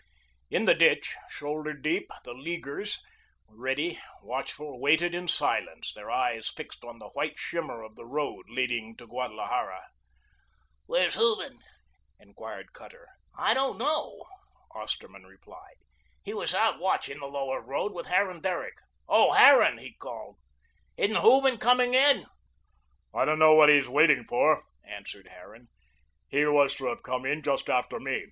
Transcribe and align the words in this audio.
In 0.49 0.65
the 0.65 0.73
ditch, 0.73 1.15
shoulder 1.29 1.73
deep, 1.73 2.09
the 2.23 2.33
Leaguers, 2.33 3.01
ready, 3.47 3.99
watchful, 4.23 4.79
waited 4.79 5.13
in 5.13 5.27
silence, 5.27 5.93
their 5.93 6.09
eyes 6.09 6.49
fixed 6.49 6.83
on 6.83 6.97
the 6.97 7.09
white 7.09 7.37
shimmer 7.37 7.83
of 7.83 7.93
the 7.95 8.07
road 8.07 8.47
leading 8.49 8.97
to 8.97 9.05
Guadalajara. 9.05 9.83
"Where's 10.87 11.13
Hooven?" 11.13 11.59
enquired 12.19 12.73
Cutter. 12.73 13.09
"I 13.37 13.53
don't 13.53 13.77
know," 13.77 14.25
Osterman 14.71 15.27
replied. 15.27 15.75
"He 16.23 16.33
was 16.33 16.55
out 16.55 16.79
watching 16.79 17.19
the 17.19 17.27
Lower 17.27 17.61
Road 17.61 17.93
with 17.93 18.07
Harran 18.07 18.41
Derrick. 18.41 18.77
Oh, 19.07 19.33
Harran," 19.33 19.77
he 19.77 19.93
called, 19.93 20.39
"isn't 20.97 21.21
Hooven 21.21 21.59
coming 21.59 21.93
in?" 21.93 22.25
"I 23.13 23.23
don't 23.23 23.37
know 23.37 23.53
what 23.53 23.69
he 23.69 23.77
is 23.77 23.87
waiting 23.87 24.23
for," 24.23 24.63
answered 24.83 25.27
Harran. 25.27 25.67
"He 26.27 26.43
was 26.47 26.73
to 26.77 26.87
have 26.87 27.03
come 27.03 27.23
in 27.23 27.43
just 27.43 27.69
after 27.69 27.99
me. 27.99 28.19